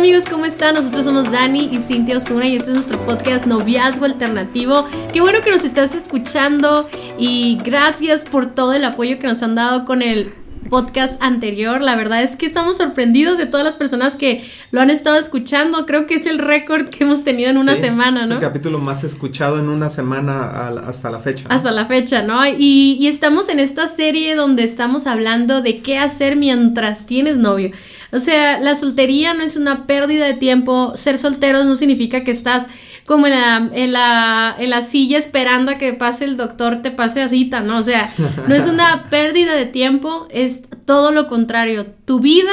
[0.00, 0.76] Amigos, ¿cómo están?
[0.76, 4.88] Nosotros somos Dani y Cintia Osuna y este es nuestro podcast Noviazgo Alternativo.
[5.12, 9.56] Qué bueno que nos estás escuchando y gracias por todo el apoyo que nos han
[9.56, 10.32] dado con el
[10.70, 11.82] podcast anterior.
[11.82, 15.84] La verdad es que estamos sorprendidos de todas las personas que lo han estado escuchando.
[15.84, 18.36] Creo que es el récord que hemos tenido en una semana, ¿no?
[18.36, 21.44] El capítulo más escuchado en una semana hasta la fecha.
[21.50, 22.46] Hasta la fecha, ¿no?
[22.46, 27.70] Y, y estamos en esta serie donde estamos hablando de qué hacer mientras tienes novio.
[28.12, 30.92] O sea, la soltería no es una pérdida de tiempo.
[30.96, 32.66] Ser solteros no significa que estás
[33.06, 36.90] como en la, en la, en la silla esperando a que pase el doctor, te
[36.90, 37.78] pase a cita, ¿no?
[37.78, 38.08] O sea,
[38.46, 41.86] no es una pérdida de tiempo, es todo lo contrario.
[42.04, 42.52] Tu vida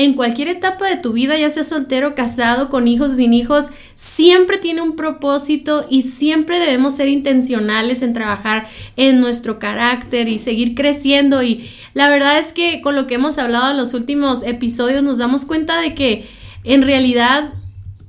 [0.00, 4.56] en cualquier etapa de tu vida, ya sea soltero, casado, con hijos, sin hijos, siempre
[4.56, 10.74] tiene un propósito y siempre debemos ser intencionales en trabajar en nuestro carácter y seguir
[10.74, 11.42] creciendo.
[11.42, 15.18] Y la verdad es que con lo que hemos hablado en los últimos episodios nos
[15.18, 16.26] damos cuenta de que
[16.64, 17.52] en realidad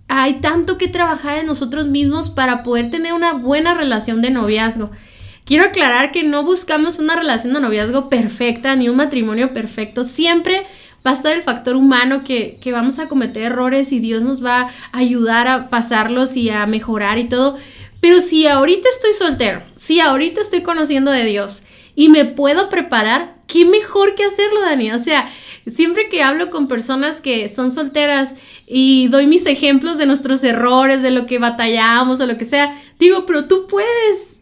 [0.08, 4.92] hay tanto que trabajar en nosotros mismos para poder tener una buena relación de noviazgo.
[5.44, 10.06] Quiero aclarar que no buscamos una relación de noviazgo perfecta ni un matrimonio perfecto.
[10.06, 10.64] Siempre
[11.06, 14.44] va a estar el factor humano que, que vamos a cometer errores y Dios nos
[14.44, 17.58] va a ayudar a pasarlos y a mejorar y todo.
[18.02, 21.64] Pero si ahorita estoy soltero, si ahorita estoy conociendo de Dios
[21.96, 24.92] y me puedo preparar, ¿qué mejor que hacerlo, Dani?
[24.92, 25.30] O sea,
[25.68, 28.36] siempre que hablo con personas que son solteras
[28.68, 32.76] y doy mis ejemplos de nuestros errores, de lo que batallamos o lo que sea,
[33.00, 34.40] digo, pero tú puedes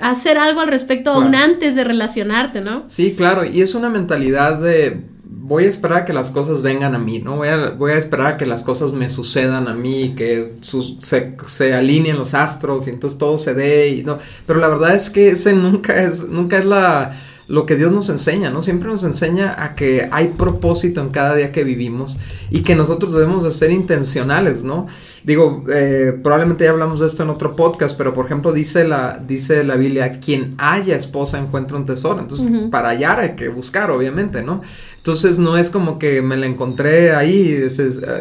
[0.00, 2.84] hacer algo al respecto aún antes de relacionarte, ¿no?
[2.88, 5.02] Sí, claro, y es una mentalidad de
[5.50, 7.34] voy a esperar a que las cosas vengan a mí, ¿no?
[7.34, 11.34] Voy a, voy a esperar a que las cosas me sucedan a mí, que se,
[11.44, 14.16] se, alineen los astros y entonces todo se dé y no.
[14.46, 17.10] Pero la verdad es que ese nunca es, nunca es la
[17.50, 18.62] lo que Dios nos enseña, ¿no?
[18.62, 22.16] Siempre nos enseña a que hay propósito en cada día que vivimos
[22.48, 24.86] y que nosotros debemos de ser intencionales, ¿no?
[25.24, 29.20] Digo, eh, probablemente ya hablamos de esto en otro podcast, pero por ejemplo dice la,
[29.26, 33.90] dice la Biblia, quien haya esposa encuentra un tesoro, entonces para hallar hay que buscar,
[33.90, 34.62] obviamente, ¿no?
[35.00, 37.70] Entonces no es como que me la encontré ahí eh,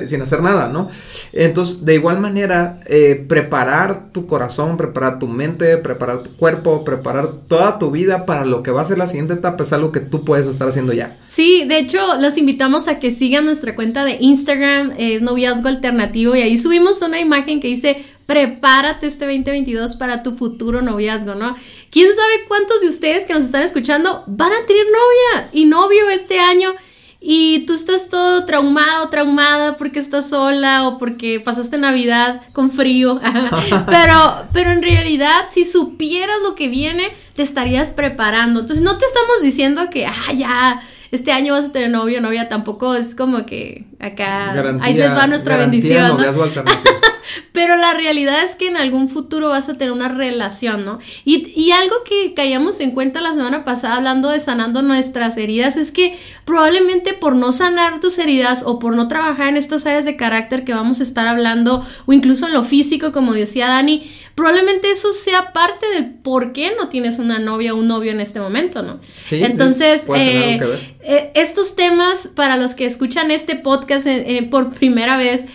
[0.08, 0.90] sin hacer nada, ¿no?
[1.34, 7.34] Entonces, de igual manera, eh, preparar tu corazón, preparar tu mente, preparar tu cuerpo, preparar
[7.50, 10.00] toda tu vida para lo que va a ser la siguiente etapa es algo que
[10.00, 11.18] tú puedes estar haciendo ya.
[11.28, 16.34] Sí, de hecho, los invitamos a que sigan nuestra cuenta de Instagram, es noviazgo alternativo,
[16.34, 21.56] y ahí subimos una imagen que dice prepárate este 2022 para tu futuro noviazgo, ¿no?
[21.90, 26.08] ¿Quién sabe cuántos de ustedes que nos están escuchando van a tener novia y novio
[26.12, 26.72] este año?
[27.20, 33.20] Y tú estás todo traumado, traumada porque estás sola o porque pasaste Navidad con frío.
[33.88, 38.60] pero, pero en realidad, si supieras lo que viene, te estarías preparando.
[38.60, 42.22] Entonces, no te estamos diciendo que, ah, ya, este año vas a tener novio o
[42.22, 42.50] novia.
[42.50, 46.18] Tampoco es como que acá, ahí les va nuestra bendición.
[47.52, 51.00] Pero la realidad es que en algún futuro vas a tener una relación, ¿no?
[51.26, 55.78] Y, y algo que caíamos en cuenta la semana pasada hablando de sanando nuestras heridas
[55.78, 60.06] es que probablemente por no sanar tus heridas o por no trabajar en estas áreas
[60.06, 64.10] de carácter que vamos a estar hablando o incluso en lo físico, como decía Dani,
[64.40, 68.22] probablemente eso sea parte del por qué no tienes una novia o un novio en
[68.22, 68.98] este momento, ¿no?
[69.02, 70.62] Sí, Entonces, eh,
[71.02, 75.46] eh, estos temas para los que escuchan este podcast eh, por primera vez,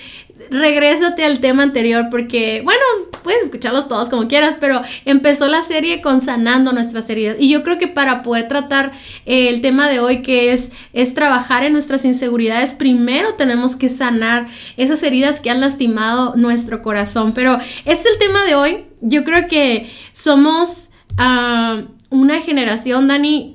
[0.50, 2.82] regrésate al tema anterior porque, bueno,
[3.22, 7.36] puedes escucharlos todos como quieras, pero empezó la serie con sanando nuestras heridas.
[7.38, 8.92] Y yo creo que para poder tratar
[9.26, 13.88] eh, el tema de hoy, que es, es trabajar en nuestras inseguridades, primero tenemos que
[13.88, 14.46] sanar
[14.76, 17.32] esas heridas que han lastimado nuestro corazón.
[17.32, 18.84] Pero es el tema de hoy.
[19.00, 23.53] Yo creo que somos ah, una generación, Dani,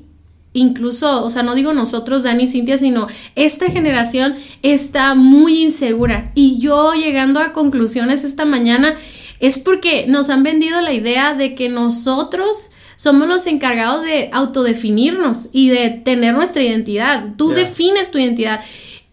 [0.53, 6.31] incluso, o sea, no digo nosotros, Dani y Cintia, sino esta generación está muy insegura.
[6.35, 8.95] Y yo llegando a conclusiones esta mañana
[9.39, 15.49] es porque nos han vendido la idea de que nosotros somos los encargados de autodefinirnos
[15.53, 17.35] y de tener nuestra identidad.
[17.37, 18.59] Tú defines tu identidad.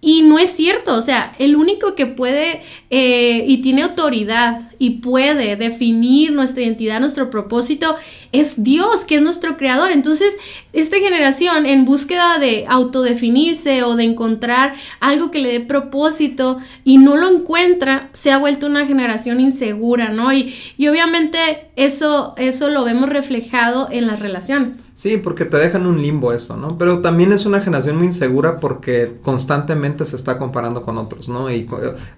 [0.06, 2.60] Y no es cierto, o sea, el único que puede
[2.90, 7.96] eh, y tiene autoridad y puede definir nuestra identidad, nuestro propósito,
[8.30, 9.90] es Dios, que es nuestro creador.
[9.90, 10.38] Entonces,
[10.72, 16.98] esta generación en búsqueda de autodefinirse o de encontrar algo que le dé propósito y
[16.98, 20.32] no lo encuentra, se ha vuelto una generación insegura, ¿no?
[20.32, 21.38] Y, y obviamente
[21.74, 24.85] eso, eso lo vemos reflejado en las relaciones.
[24.96, 26.78] Sí, porque te dejan un limbo eso, ¿no?
[26.78, 31.50] Pero también es una generación muy insegura porque constantemente se está comparando con otros, ¿no?
[31.50, 31.68] Y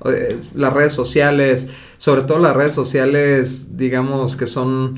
[0.05, 4.97] eh, las redes sociales, sobre todo las redes sociales, digamos que son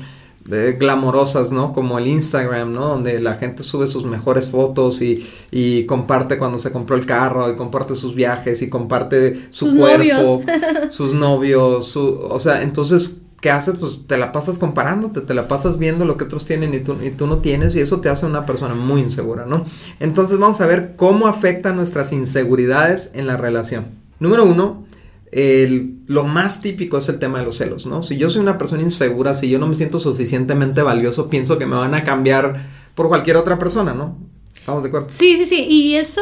[0.51, 1.73] eh, glamorosas, ¿no?
[1.73, 2.87] Como el Instagram, ¿no?
[2.87, 7.51] Donde la gente sube sus mejores fotos y, y comparte cuando se compró el carro
[7.51, 10.41] y comparte sus viajes y comparte su sus cuerpo, novios.
[10.93, 13.75] sus novios, su, o sea, entonces ¿qué haces?
[13.79, 16.95] Pues te la pasas comparándote, te la pasas viendo lo que otros tienen y tú,
[17.03, 19.65] y tú no tienes y eso te hace una persona muy insegura, ¿no?
[19.99, 23.85] Entonces vamos a ver cómo afectan nuestras inseguridades en la relación.
[24.19, 24.85] Número uno,
[26.07, 28.03] lo más típico es el tema de los celos, ¿no?
[28.03, 31.65] Si yo soy una persona insegura, si yo no me siento suficientemente valioso, pienso que
[31.65, 34.17] me van a cambiar por cualquier otra persona, ¿no?
[34.67, 35.07] Vamos de acuerdo.
[35.09, 35.65] Sí, sí, sí.
[35.67, 36.21] Y eso,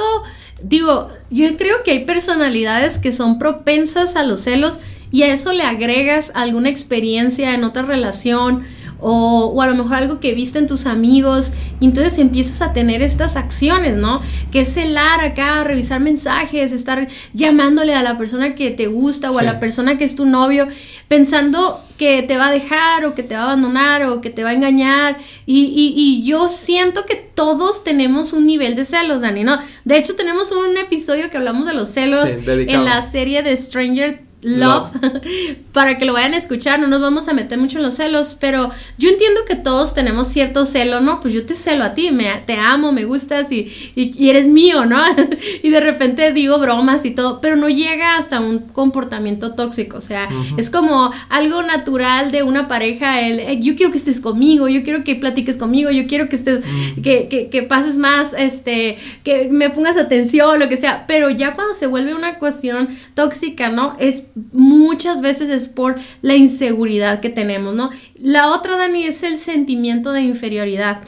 [0.64, 4.80] digo, yo creo que hay personalidades que son propensas a los celos
[5.12, 8.64] y a eso le agregas alguna experiencia en otra relación
[9.02, 12.74] o, o, a lo mejor algo que viste en tus amigos y entonces empiezas a
[12.74, 14.22] tener estas acciones, ¿no?
[14.52, 19.40] Que es celar acá, revisar mensajes, estar llamándole a la persona que te gusta o
[19.40, 20.68] a la persona que es tu novio,
[21.08, 24.44] pensando que te va a dejar o que te va a abandonar o que te
[24.44, 29.22] va a engañar y, y, y yo siento que todos tenemos un nivel de celos,
[29.22, 29.58] Dani, ¿no?
[29.86, 34.29] De hecho tenemos un episodio que hablamos de los celos en la serie de Stranger
[34.42, 34.92] Love,
[35.74, 38.38] para que lo vayan a escuchar, no nos vamos a meter mucho en los celos,
[38.40, 41.20] pero yo entiendo que todos tenemos cierto celo, ¿no?
[41.20, 44.86] Pues yo te celo a ti, me, te amo, me gustas y, y, eres mío,
[44.86, 44.98] ¿no?
[45.64, 50.02] y de repente digo bromas y todo, pero no llega hasta un comportamiento tóxico, o
[50.02, 54.84] sea, es como algo natural de una pareja, el, yo quiero que estés conmigo, yo
[54.84, 56.64] quiero que platiques conmigo, yo quiero que estés,
[57.04, 61.54] que, que, que pases más, este, que me pongas atención, lo que sea, pero ya
[61.54, 63.98] cuando se vuelve una cuestión tóxica, ¿no?
[64.00, 67.90] Es muchas veces es por la inseguridad que tenemos, ¿no?
[68.18, 71.02] La otra, Dani, es el sentimiento de inferioridad.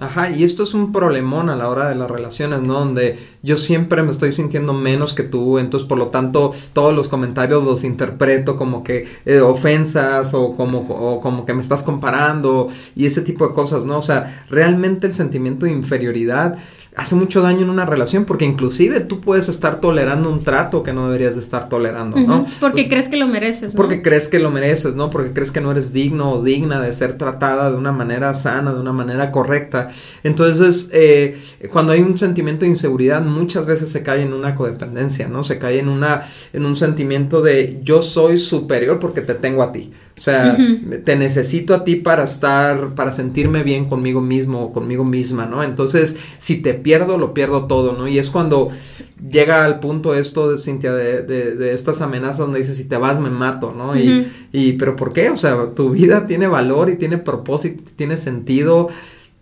[0.00, 2.74] Ajá, y esto es un problemón a la hora de las relaciones, ¿no?
[2.74, 7.08] Donde yo siempre me estoy sintiendo menos que tú, entonces por lo tanto todos los
[7.08, 12.68] comentarios los interpreto como que eh, ofensas o como, o como que me estás comparando
[12.94, 13.98] y ese tipo de cosas, ¿no?
[13.98, 16.56] O sea, realmente el sentimiento de inferioridad
[16.98, 20.92] hace mucho daño en una relación porque inclusive tú puedes estar tolerando un trato que
[20.92, 22.44] no deberías de estar tolerando, ¿no?
[22.58, 23.76] Porque pues, crees que lo mereces, ¿no?
[23.76, 25.08] Porque crees que lo mereces, ¿no?
[25.08, 28.74] Porque crees que no eres digno o digna de ser tratada de una manera sana,
[28.74, 29.88] de una manera correcta.
[30.24, 31.40] Entonces, eh,
[31.70, 35.44] cuando hay un sentimiento de inseguridad, muchas veces se cae en una codependencia, ¿no?
[35.44, 39.70] Se cae en una, en un sentimiento de yo soy superior porque te tengo a
[39.70, 39.92] ti.
[40.18, 40.58] O sea,
[41.04, 45.62] te necesito a ti para estar, para sentirme bien conmigo mismo o conmigo misma, ¿no?
[45.62, 48.08] Entonces, si te pierdo, lo pierdo todo, ¿no?
[48.08, 48.68] Y es cuando
[49.30, 53.20] llega al punto esto, de, Cintia, de, de, estas amenazas donde dices, si te vas,
[53.20, 53.96] me mato, ¿no?
[53.96, 55.30] y, y, pero ¿por qué?
[55.30, 58.88] O sea, tu vida tiene valor y tiene propósito, tiene sentido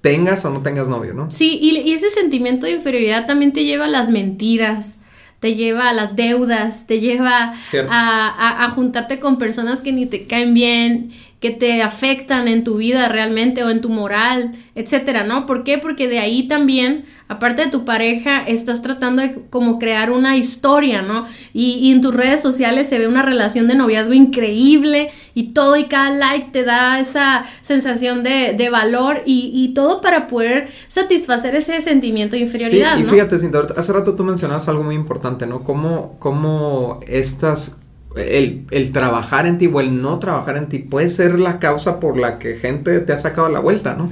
[0.02, 1.30] tengas o no tengas novio, ¿no?
[1.32, 5.00] Sí, y, y ese sentimiento de inferioridad también te lleva a las mentiras,
[5.40, 7.54] te lleva a las deudas, te lleva
[7.90, 12.78] a, a, juntarte con personas que ni te caen bien, que te afectan en tu
[12.78, 15.46] vida realmente o en tu moral, etcétera, ¿no?
[15.46, 15.78] ¿Por qué?
[15.78, 21.02] Porque de ahí también aparte de tu pareja, estás tratando de como crear una historia,
[21.02, 21.26] ¿no?
[21.52, 25.84] Y, en tus redes sociales se ve una relación de noviazgo increíble y todo y
[25.84, 31.56] cada like te da esa sensación de, de valor y, y, todo para poder satisfacer
[31.56, 32.96] ese sentimiento de inferioridad.
[32.96, 35.64] Sí, y fíjate, Cinta, hace rato tú mencionabas algo muy importante, ¿no?
[35.64, 37.78] Cómo, cómo estas
[38.16, 42.16] el, trabajar en ti o el no trabajar en ti puede ser la causa por
[42.16, 44.10] la que gente te ha sacado la vuelta, ¿no?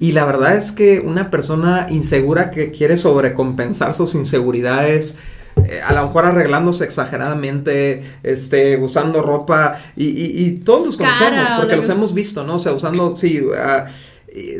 [0.00, 5.18] Y la verdad es que una persona insegura que quiere sobrecompensar sus inseguridades,
[5.64, 11.76] eh, a lo mejor arreglándose exageradamente, este, usando ropa, y, y, todos los conocemos, porque
[11.76, 12.56] los hemos visto, ¿no?
[12.56, 13.86] O sea, usando, sí, ah,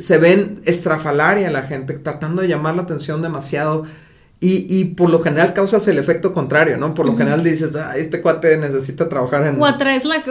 [0.01, 3.85] se ven estrafalaria la gente, tratando de llamar la atención demasiado
[4.39, 6.95] y, y, por lo general causas el efecto contrario, ¿no?
[6.95, 9.59] Por lo general dices, ah, este cuate necesita trabajar en...
[9.59, 10.23] O atraes la,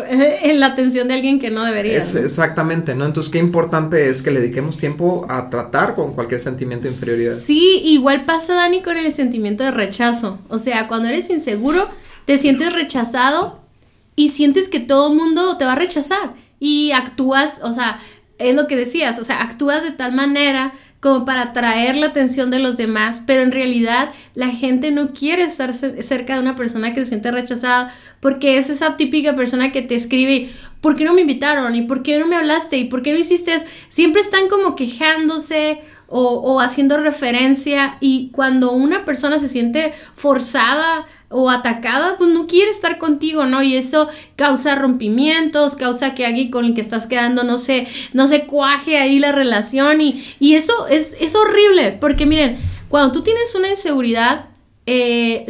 [0.43, 1.97] en la atención de alguien que no debería.
[1.97, 3.07] Exactamente, ¿no?
[3.07, 7.33] Entonces, qué importante es que le dediquemos tiempo a tratar con cualquier sentimiento de inferioridad.
[7.35, 10.37] Sí, igual pasa, Dani, con el sentimiento de rechazo.
[10.49, 11.89] O sea, cuando eres inseguro,
[12.25, 13.59] te sientes rechazado
[14.15, 16.35] y sientes que todo el mundo te va a rechazar.
[16.59, 17.97] Y actúas, o sea,
[18.37, 20.73] es lo que decías, o sea, actúas de tal manera
[21.05, 25.43] como para atraer la atención de los demás, pero en realidad la gente no quiere
[25.43, 29.83] estar cerca de una persona que se siente rechazada porque es esa típica persona que
[29.83, 30.49] te escribe,
[30.81, 31.75] ¿por qué no me invitaron?
[31.75, 32.77] ¿Y por qué no me hablaste?
[32.77, 33.67] ¿Y por qué no hiciste eso?
[33.87, 41.05] Siempre están como quejándose o, haciendo referencia y cuando una persona se siente forzada
[41.37, 43.61] o atacada, pues no quiere estar contigo, ¿no?
[43.61, 48.25] Y eso causa rompimientos, causa que alguien con el que estás quedando no se, no
[48.25, 52.55] se cuaje ahí la relación y, y eso es, es, horrible, porque miren,
[52.87, 54.45] cuando tú tienes una inseguridad,
[54.85, 55.45] eh,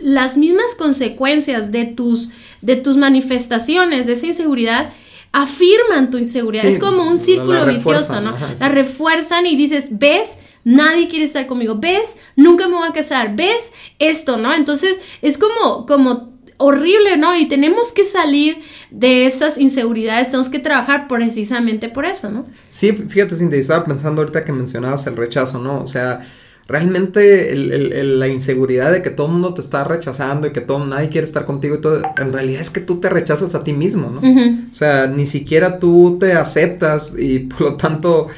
[0.00, 4.90] las mismas consecuencias de tus, de tus manifestaciones, de esa inseguridad,
[5.30, 6.64] afirman tu inseguridad.
[6.64, 8.34] es como un círculo vicioso, ¿no?
[8.58, 10.38] La refuerzan y dices, ¿ves?
[10.66, 11.78] Nadie quiere estar conmigo.
[11.78, 12.16] ¿Ves?
[12.34, 13.36] Nunca me voy a casar.
[13.36, 13.70] ¿Ves?
[14.00, 14.52] Esto, ¿no?
[14.52, 17.36] Entonces es como, como horrible, ¿no?
[17.36, 18.58] Y tenemos que salir
[18.90, 22.46] de esas inseguridades, tenemos que trabajar precisamente por eso, ¿no?
[22.68, 25.80] Sí, fíjate, Cintia, estaba pensando ahorita que mencionabas el rechazo, ¿no?
[25.80, 26.26] O sea,
[26.66, 31.10] realmente la inseguridad de que todo el mundo te está rechazando y que todo nadie
[31.10, 34.10] quiere estar contigo y todo, en realidad es que tú te rechazas a ti mismo,
[34.10, 34.20] ¿no?
[34.20, 38.28] O sea, ni siquiera tú te aceptas y por lo tanto,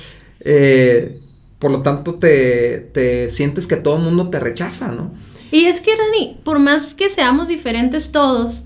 [0.40, 1.17] eh,
[1.58, 5.12] por lo tanto te, te sientes que todo el mundo te rechaza, ¿no?
[5.50, 8.64] Y es que, Dani, por más que seamos diferentes todos,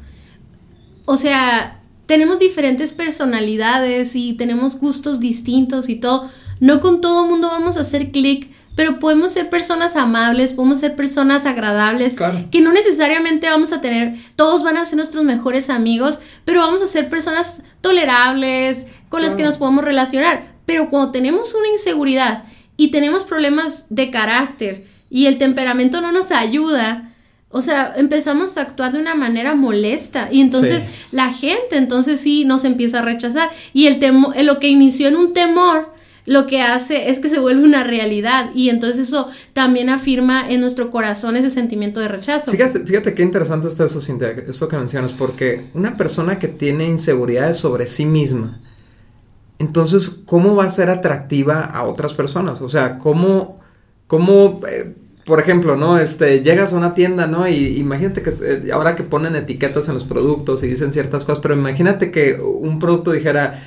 [1.04, 6.28] o sea, tenemos diferentes personalidades y tenemos gustos distintos y todo,
[6.60, 10.80] no con todo el mundo vamos a hacer clic pero podemos ser personas amables, podemos
[10.80, 12.16] ser personas agradables,
[12.50, 16.80] que no necesariamente vamos a tener, todos van a ser nuestros mejores amigos, pero vamos
[16.80, 20.52] a ser personas tolerables, con las que nos podemos relacionar.
[20.64, 22.44] Pero cuando tenemos una inseguridad
[22.82, 27.14] y tenemos problemas de carácter y el temperamento no nos ayuda,
[27.48, 32.44] o sea, empezamos a actuar de una manera molesta y entonces la gente entonces sí
[32.44, 35.92] nos empieza a rechazar y el temor, lo que inició en un temor
[36.26, 40.60] lo que hace es que se vuelve una realidad y entonces eso también afirma en
[40.60, 42.50] nuestro corazón ese sentimiento de rechazo.
[42.50, 46.88] Fíjate, fíjate qué interesante está eso, Cintia, eso que mencionas, porque una persona que tiene
[46.88, 48.60] inseguridades sobre sí misma,
[49.62, 52.60] entonces, ¿cómo va a ser atractiva a otras personas?
[52.60, 53.60] O sea, ¿cómo,
[54.08, 54.92] cómo eh,
[55.24, 55.98] por ejemplo, ¿no?
[55.98, 57.46] Este, llegas a una tienda, ¿no?
[57.46, 61.40] Y imagínate que eh, ahora que ponen etiquetas en los productos y dicen ciertas cosas,
[61.40, 63.62] pero imagínate que un producto dijera,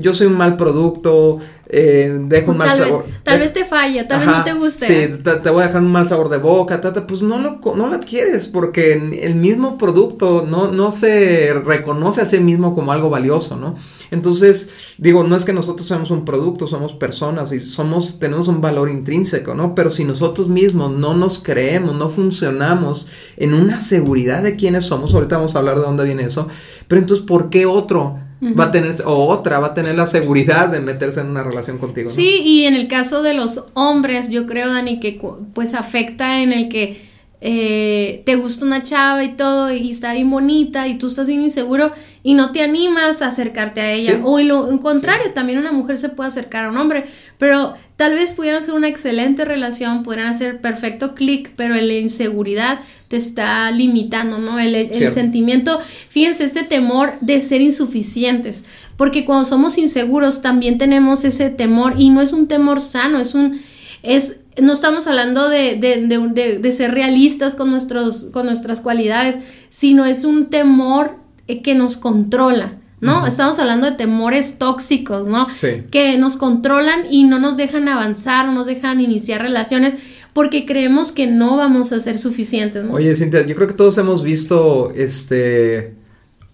[0.00, 1.38] yo soy un mal producto,
[1.74, 3.06] eh, dejo un mal sabor.
[3.22, 4.86] tal vez te falla, tal vez no te guste.
[4.86, 7.94] Sí, te, voy a dejar un mal sabor de boca, pues no lo, no lo
[7.94, 13.56] adquieres porque el mismo producto no, no se reconoce a sí mismo como algo valioso,
[13.56, 13.74] ¿no?
[14.10, 18.60] Entonces, digo, no es que nosotros seamos un producto, somos personas y somos, tenemos un
[18.60, 19.74] valor intrínseco, ¿no?
[19.74, 23.06] Pero si nosotros mismos no nos creemos, no funcionamos
[23.38, 26.46] en una seguridad de quiénes somos, ahorita vamos a hablar de dónde viene eso,
[26.86, 28.18] pero entonces, ¿por qué otro?
[28.42, 31.78] Va a tener, o otra va a tener la seguridad de meterse en una relación
[31.78, 32.10] contigo.
[32.10, 35.20] Sí, y en el caso de los hombres, yo creo, Dani, que
[35.54, 37.00] pues afecta en el que
[37.40, 41.42] eh, te gusta una chava y todo, y está bien bonita, y tú estás bien
[41.42, 41.92] inseguro,
[42.24, 44.20] y no te animas a acercarte a ella.
[44.24, 47.04] O en lo contrario, también una mujer se puede acercar a un hombre,
[47.38, 51.94] pero tal vez pudieran hacer una excelente relación, pudieran hacer perfecto clic, pero en la
[51.94, 52.80] inseguridad
[53.12, 54.58] te está limitando, ¿no?
[54.58, 55.78] El, el sentimiento,
[56.08, 58.64] fíjense, este temor de ser insuficientes,
[58.96, 63.34] porque cuando somos inseguros también tenemos ese temor y no es un temor sano, es
[63.34, 63.60] un,
[64.02, 69.40] es, no estamos hablando de, de, de, de ser realistas con, nuestros, con nuestras cualidades,
[69.68, 72.78] sino es un temor eh, que nos controla.
[73.02, 73.26] ¿no?
[73.26, 75.46] Estamos hablando de temores tóxicos, ¿no?
[75.46, 75.82] Sí.
[75.90, 79.98] Que nos controlan y no nos dejan avanzar, no nos dejan iniciar relaciones
[80.32, 82.84] porque creemos que no vamos a ser suficientes.
[82.84, 82.94] ¿no?
[82.94, 85.94] Oye, Cintia, yo creo que todos hemos visto este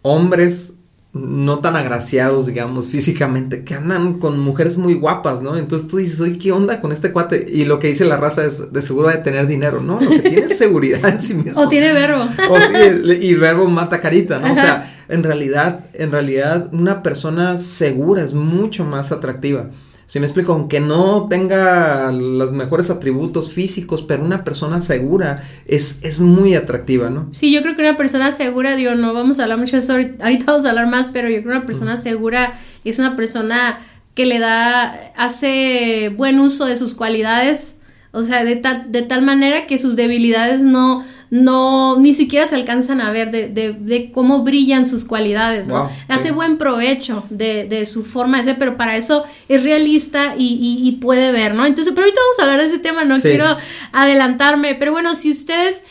[0.03, 0.75] hombres
[1.15, 5.57] no tan agraciados, digamos, físicamente, que andan con mujeres muy guapas, ¿no?
[5.57, 7.47] Entonces tú dices, oye, ¿qué onda con este cuate?
[7.51, 10.01] Y lo que dice la raza es, de seguro de tener dinero, ¿no?
[10.01, 11.61] Lo que tiene es seguridad en sí mismo.
[11.69, 12.29] O tiene verbo.
[12.51, 14.53] O sí, y verbo mata carita, ¿no?
[14.53, 19.71] O sea, en realidad, en realidad, una persona segura es mucho más atractiva.
[20.09, 25.37] Si me explico, aunque no tenga los mejores atributos físicos, pero una persona segura
[25.67, 27.29] es, es muy atractiva, ¿no?
[27.33, 29.93] Sí, yo creo que una persona segura, digo, no vamos a hablar mucho de eso,
[29.93, 33.81] ahorita vamos a hablar más, pero yo creo que una persona segura es una persona
[34.15, 39.21] que le da, hace buen uso de sus cualidades, o sea, de tal, de tal
[39.21, 44.11] manera que sus debilidades no, no, ni siquiera se alcanzan a ver de, de, de
[44.11, 45.91] cómo brillan sus cualidades, ¿no?
[46.09, 50.81] Hace buen provecho de, de, su forma de ser, pero para eso es realista y,
[50.83, 51.67] y, puede ver, ¿no?
[51.67, 53.45] Entonces, pero ahorita vamos a hablar de ese tema, no quiero
[53.93, 55.85] adelantarme, pero bueno, si ustedes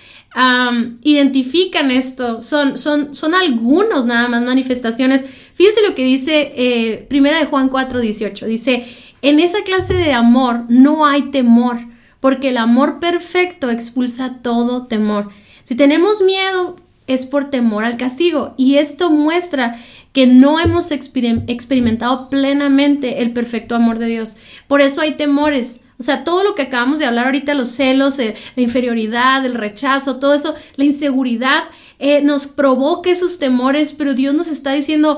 [1.01, 5.23] identifican esto, son, son, son algunos nada más manifestaciones.
[5.53, 8.85] Fíjense lo que dice eh, Primera de Juan 4, 18, dice,
[9.23, 11.77] en esa clase de amor no hay temor,
[12.19, 15.29] porque el amor perfecto expulsa todo temor.
[15.63, 16.75] Si tenemos miedo
[17.07, 19.77] es por temor al castigo y esto muestra
[20.13, 24.37] que no hemos experimentado plenamente el perfecto amor de Dios.
[24.67, 25.81] Por eso hay temores.
[25.99, 29.55] O sea, todo lo que acabamos de hablar ahorita, los celos, eh, la inferioridad, el
[29.55, 31.63] rechazo, todo eso, la inseguridad,
[31.99, 35.17] eh, nos provoca esos temores, pero Dios nos está diciendo,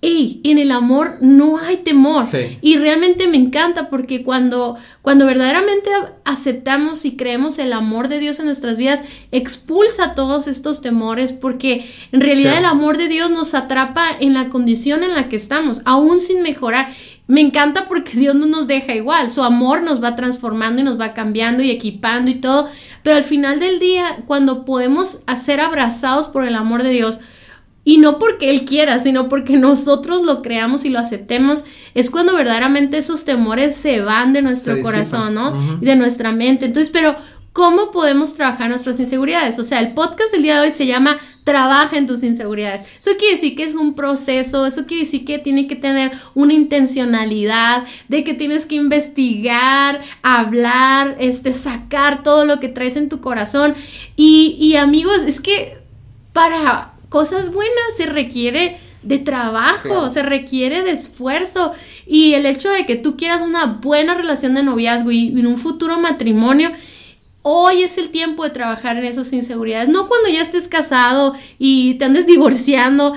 [0.00, 2.24] y en el amor no hay temor.
[2.62, 5.90] Y realmente me encanta porque cuando, cuando verdaderamente
[6.24, 9.02] aceptamos y creemos el amor de Dios en nuestras vidas,
[9.32, 14.50] expulsa todos estos temores porque en realidad el amor de Dios nos atrapa en la
[14.50, 16.88] condición en la que estamos, aún sin mejorar.
[17.26, 20.98] Me encanta porque Dios no nos deja igual, su amor nos va transformando y nos
[20.98, 22.68] va cambiando y equipando y todo,
[23.02, 27.18] pero al final del día, cuando podemos ser abrazados por el amor de Dios,
[27.88, 31.64] y no porque Él quiera, sino porque nosotros lo creamos y lo aceptemos,
[31.94, 35.54] es cuando verdaderamente esos temores se van de nuestro corazón, ¿no?
[35.80, 36.66] De nuestra mente.
[36.66, 37.16] Entonces, pero,
[37.54, 39.58] ¿cómo podemos trabajar nuestras inseguridades?
[39.58, 42.86] O sea, el podcast del día de hoy se llama Trabaja en tus inseguridades.
[42.98, 46.52] Eso quiere decir que es un proceso, eso quiere decir que tiene que tener una
[46.52, 53.22] intencionalidad, de que tienes que investigar, hablar, este, sacar todo lo que traes en tu
[53.22, 53.74] corazón.
[54.14, 55.78] Y, y amigos, es que
[56.34, 61.72] para cosas buenas, se requiere de trabajo, se requiere de esfuerzo.
[62.06, 65.58] Y el hecho de que tú quieras una buena relación de noviazgo y en un
[65.58, 66.72] futuro matrimonio,
[67.42, 71.94] hoy es el tiempo de trabajar en esas inseguridades, no cuando ya estés casado y
[71.94, 73.14] te andes divorciando.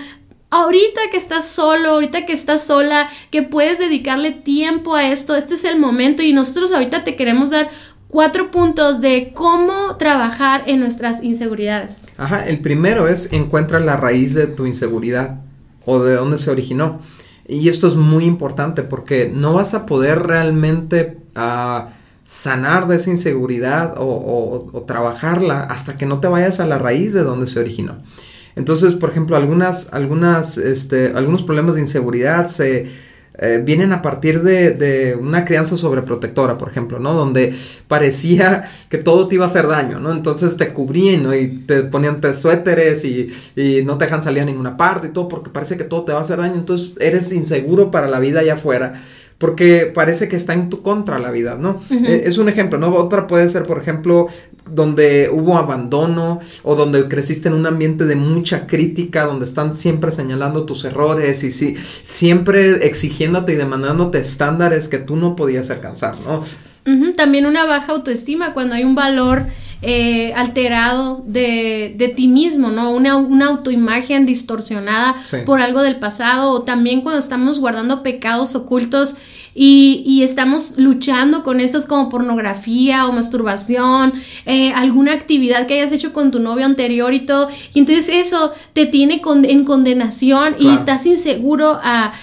[0.54, 5.54] Ahorita que estás solo, ahorita que estás sola, que puedes dedicarle tiempo a esto, este
[5.54, 7.70] es el momento y nosotros ahorita te queremos dar
[8.12, 12.10] cuatro puntos de cómo trabajar en nuestras inseguridades.
[12.18, 15.40] Ajá, el primero es encuentra la raíz de tu inseguridad
[15.86, 17.00] o de dónde se originó.
[17.48, 21.90] Y esto es muy importante porque no vas a poder realmente ah,
[22.24, 27.24] sanar de esa inseguridad o, trabajarla hasta que no te vayas a la raíz de
[27.24, 27.98] dónde se originó.
[28.56, 32.92] Entonces, por ejemplo, algunas, algunas, este, algunos problemas de inseguridad se
[33.38, 37.14] eh, vienen a partir de, una crianza sobreprotectora, por ejemplo, ¿no?
[37.14, 37.56] Donde
[37.88, 40.12] parecía que todo te iba a hacer daño, ¿no?
[40.12, 41.34] Entonces te cubrían, ¿no?
[41.34, 43.32] Y te ponían te suéteres y,
[43.86, 46.20] no te dejan salir a ninguna parte y todo porque parece que todo te va
[46.20, 46.56] a hacer daño.
[46.56, 49.02] Entonces eres inseguro para la vida allá afuera
[49.42, 51.82] porque parece que está en tu contra la vida, ¿no?
[51.90, 52.90] Eh, es un ejemplo, ¿no?
[52.96, 54.28] Otra puede ser, por ejemplo,
[54.70, 60.12] donde hubo abandono o donde creciste en un ambiente de mucha crítica, donde están siempre
[60.12, 66.16] señalando tus errores y sí, siempre exigiéndote y demandándote estándares que tú no podías alcanzar,
[66.20, 66.40] ¿no?
[67.16, 69.44] También una baja autoestima cuando hay un valor
[69.82, 72.92] eh, alterado de, de, ti mismo, ¿no?
[72.92, 75.16] Una, una autoimagen distorsionada
[75.46, 79.16] por algo del pasado o también cuando estamos guardando pecados ocultos
[79.54, 84.14] y, estamos luchando con esos como pornografía o masturbación,
[84.46, 88.52] eh, alguna actividad que hayas hecho con tu novio anterior y todo, y entonces eso
[88.74, 92.14] te tiene en condenación y estás inseguro a,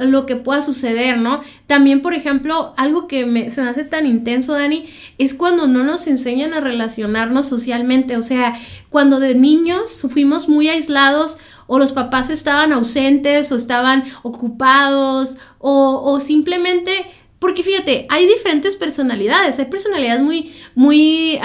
[0.00, 1.40] lo que pueda suceder, ¿no?
[1.66, 4.84] También, por ejemplo, algo que me, se me hace tan intenso, Dani,
[5.16, 8.54] es cuando no nos enseñan a relacionarnos socialmente, o sea,
[8.90, 16.02] cuando de niños fuimos muy aislados o los papás estaban ausentes o estaban ocupados o,
[16.04, 16.92] o simplemente
[17.38, 21.38] porque fíjate, hay diferentes personalidades, hay personalidades muy, muy,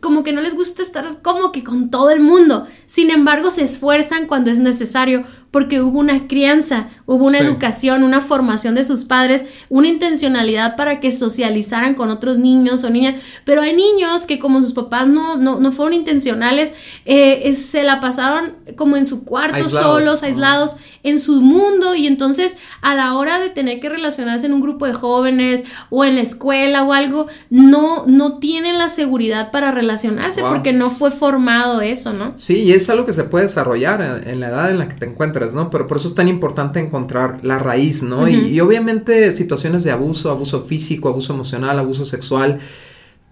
[0.00, 3.62] como que no les gusta estar como que con todo el mundo, sin embargo se
[3.62, 9.04] esfuerzan cuando es necesario porque hubo una crianza, hubo una educación, una formación de sus
[9.04, 14.38] padres, una intencionalidad para que socializaran con otros niños o niñas, pero hay niños que
[14.38, 16.74] como sus papás no, no, no fueron intencionales,
[17.04, 22.58] eh, se la pasaron como en su cuarto, solos, aislados, en su mundo, y entonces
[22.80, 26.20] a la hora de tener que relacionarse en un grupo de jóvenes o en la
[26.20, 32.12] escuela o algo, no, no tienen la seguridad para relacionarse porque no fue formado eso,
[32.12, 32.34] ¿no?
[32.36, 35.06] Sí, y es algo que se puede desarrollar en la edad en la que te
[35.06, 35.70] encuentras ¿no?
[35.70, 38.28] Pero por eso es tan importante encontrar la raíz, ¿no?
[38.28, 42.60] y, obviamente situaciones de abuso, abuso físico, abuso emocional, abuso sexual,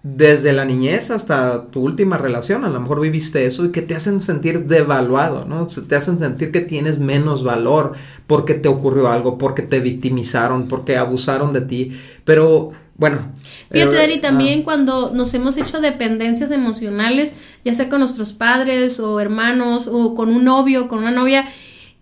[0.01, 3.95] desde la niñez hasta tu última relación, a lo mejor viviste eso y que te
[3.95, 5.67] hacen sentir devaluado, ¿no?
[5.67, 7.93] Te hacen sentir que tienes menos valor
[8.25, 11.91] porque te ocurrió algo, porque te victimizaron, porque abusaron de ti,
[12.23, 13.31] pero bueno.
[13.71, 17.33] Fíjate, eh, Dani, también cuando nos hemos hecho dependencias emocionales,
[17.63, 21.47] ya sea con nuestros padres o hermanos o con un novio, con una novia,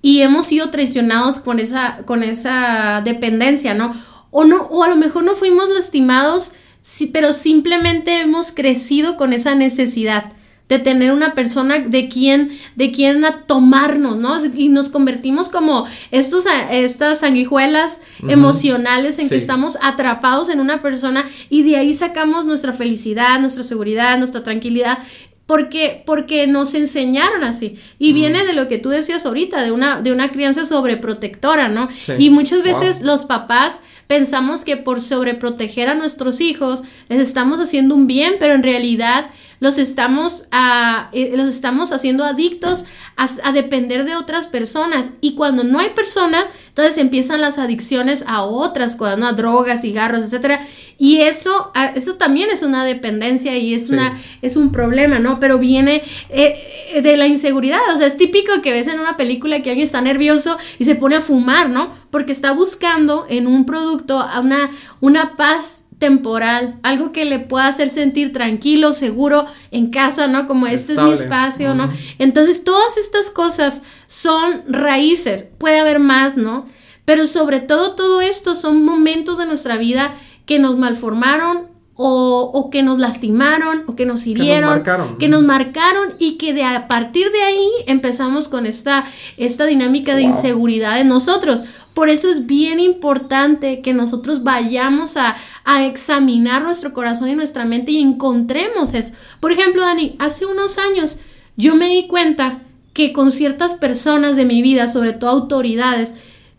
[0.01, 3.93] y hemos sido traicionados con esa, con esa dependencia, ¿no?
[4.31, 9.33] O, no, o a lo mejor no fuimos lastimados, sí, pero simplemente hemos crecido con
[9.33, 10.31] esa necesidad
[10.69, 14.35] de tener una persona de quien, de quien tomarnos, ¿no?
[14.55, 21.25] Y nos convertimos como estos, estas sanguijuelas emocionales en que estamos atrapados en una persona
[21.49, 24.99] y de ahí sacamos nuestra felicidad, nuestra seguridad, nuestra tranquilidad.
[25.45, 27.79] Porque, porque nos enseñaron así.
[27.97, 31.87] Y viene de lo que tú decías ahorita, de una, de una crianza sobreprotectora, ¿no?
[32.19, 37.95] Y muchas veces los papás pensamos que por sobreproteger a nuestros hijos les estamos haciendo
[37.95, 44.05] un bien, pero en realidad los estamos, a, eh, los estamos haciendo adictos a, depender
[44.05, 45.11] de otras personas.
[45.21, 49.27] Y cuando no hay personas, entonces empiezan las adicciones a otras cosas, ¿no?
[49.27, 50.65] A drogas, cigarros, etcétera.
[50.99, 55.39] Y eso, eso también es una dependencia y es, una, es un problema, ¿no?
[55.39, 57.79] Pero viene eh, de la inseguridad.
[57.91, 60.95] O sea, es típico que ves en una película que alguien está nervioso y se
[60.95, 61.89] pone a fumar, ¿no?
[62.11, 64.69] Porque está buscando en un producto una,
[65.01, 70.47] una paz temporal, algo que le pueda hacer sentir tranquilo, seguro en casa, ¿no?
[70.47, 71.89] Como este es mi espacio, ¿no?
[72.19, 76.65] Entonces, todas estas cosas son raíces, puede haber más, ¿no?
[77.05, 80.13] Pero sobre todo, todo esto son momentos de nuestra vida
[80.45, 84.83] que nos malformaron o, o que nos lastimaron o que nos hirieron,
[85.19, 89.03] que nos marcaron, y que de a partir de ahí empezamos con esta,
[89.37, 91.63] esta dinámica de inseguridad en nosotros.
[91.97, 95.35] Por eso es bien importante que nosotros vayamos a,
[95.83, 99.15] examinar nuestro corazón y nuestra mente y encontremos eso.
[99.39, 101.17] Por ejemplo, Dani, hace unos años
[101.55, 102.61] yo me di cuenta
[102.93, 106.13] que con ciertas personas de mi vida, sobre todo autoridades,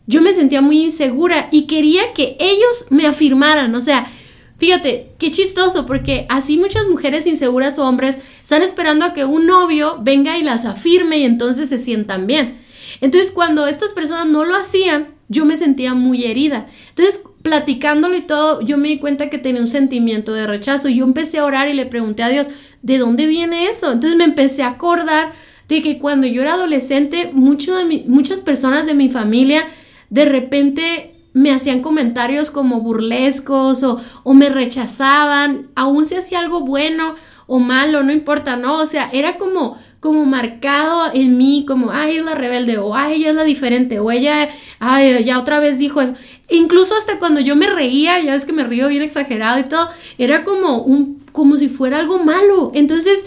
[0.09, 3.73] yo me sentía muy insegura y quería que ellos me afirmaran.
[3.77, 4.11] O sea,
[4.57, 9.47] fíjate, qué chistoso, porque así muchas mujeres inseguras o hombres están esperando a que un
[9.47, 12.59] novio venga y las afirme y entonces se sientan bien.
[13.01, 16.67] Entonces, cuando estas personas no lo hacían, yo me sentía muy herida.
[16.91, 20.97] Entonces, platicándolo y todo, yo me di cuenta que tenía un sentimiento de rechazo y
[20.97, 22.49] yo empecé a orar y le pregunté a Dios,
[22.83, 23.93] ¿de dónde viene eso?
[23.93, 25.33] Entonces me empecé a acordar
[25.69, 29.65] de que cuando yo era adolescente, de muchas personas de mi familia
[30.11, 36.61] de repente me hacían comentarios como burlescos o, o me rechazaban, aún si hacía algo
[36.63, 37.15] bueno
[37.47, 38.79] o malo, no importa, ¿no?
[38.79, 43.17] O sea, era como como marcado en mí, como, ay, es la rebelde, o ay,
[43.17, 46.15] ella es la diferente, o ella, ay, ya otra vez dijo eso.
[46.51, 49.89] Incluso hasta cuando yo me reía, ya es que me río bien exagerado y todo,
[50.17, 52.71] era como un, como si fuera algo malo.
[52.75, 53.27] Entonces,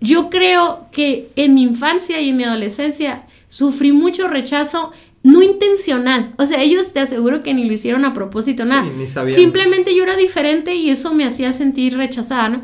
[0.00, 6.32] yo creo que en mi infancia y en mi adolescencia sufrí mucho rechazo no intencional.
[6.38, 8.88] O sea, ellos te aseguro que ni lo hicieron a propósito, nada.
[9.26, 12.62] Simplemente yo era diferente y eso me hacía sentir rechazada, ¿no?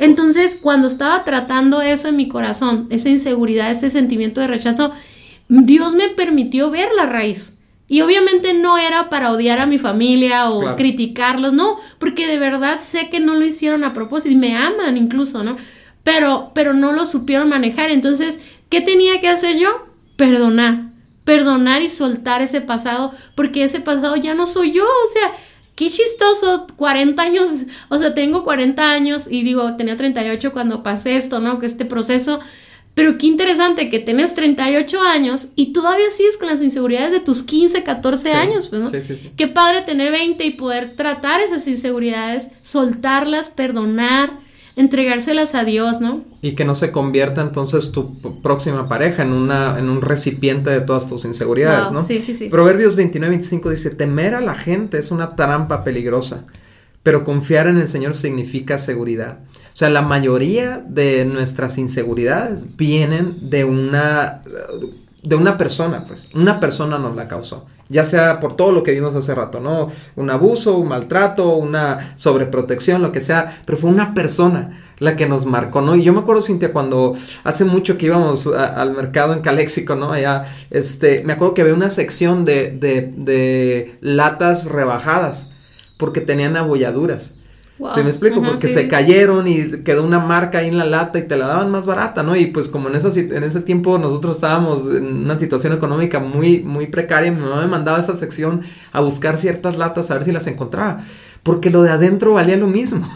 [0.00, 4.92] Entonces, cuando estaba tratando eso en mi corazón, esa inseguridad, ese sentimiento de rechazo,
[5.48, 7.58] Dios me permitió ver la raíz.
[7.86, 12.78] Y obviamente no era para odiar a mi familia o criticarlos, no, porque de verdad
[12.78, 15.58] sé que no lo hicieron a propósito y me aman incluso, ¿no?
[16.02, 17.90] Pero, pero no lo supieron manejar.
[17.90, 19.68] Entonces, ¿qué tenía que hacer yo?
[20.16, 20.92] Perdonar.
[21.26, 24.84] Perdonar y soltar ese pasado, porque ese pasado ya no soy yo.
[24.84, 25.30] O sea,
[25.80, 27.48] qué chistoso, 40 años,
[27.88, 31.58] o sea, tengo 40 años y digo, tenía 38 cuando pasé esto, ¿no?
[31.58, 32.38] Que este proceso,
[32.94, 37.42] pero qué interesante que tenés 38 años y todavía sigues con las inseguridades de tus
[37.44, 38.90] 15, 14 años, pues, ¿no?
[38.90, 39.30] Sí, sí, sí.
[39.34, 44.38] Qué padre tener 20 y poder tratar esas inseguridades, soltarlas, perdonar
[44.76, 46.24] entregárselas a Dios, ¿no?
[46.42, 50.80] Y que no se convierta entonces tu próxima pareja en, una, en un recipiente de
[50.80, 52.02] todas tus inseguridades, ¿no?
[52.02, 52.48] Sí, sí, sí.
[52.48, 56.44] Proverbios 29-25 dice, temer a la gente es una trampa peligrosa,
[57.02, 59.40] pero confiar en el Señor significa seguridad.
[59.74, 64.42] O sea, la mayoría de nuestras inseguridades vienen de una,
[65.22, 66.28] de una persona, pues.
[66.34, 69.90] Una persona nos la causó ya sea por todo lo que vimos hace rato, ¿no?
[70.16, 75.26] Un abuso, un maltrato, una sobreprotección, lo que sea, pero fue una persona la que
[75.26, 75.96] nos marcó, ¿no?
[75.96, 80.12] Y yo me acuerdo, Cintia, cuando hace mucho que íbamos al mercado en Caléxico, ¿no?
[80.12, 85.50] Allá, este, me acuerdo que había una sección de, de, de latas rebajadas,
[85.96, 87.34] porque tenían abolladuras.
[87.94, 88.42] ¿Se me explico?
[88.42, 91.70] Porque se cayeron y quedó una marca ahí en la lata y te la daban
[91.70, 92.36] más barata, ¿no?
[92.36, 96.60] Y pues como en, esa, en ese tiempo nosotros estábamos en una situación económica muy,
[96.60, 98.62] muy precaria, mi mamá me mandaba a esa sección
[98.92, 101.02] a buscar ciertas latas a ver si las encontraba
[101.42, 103.06] porque lo de adentro valía lo mismo.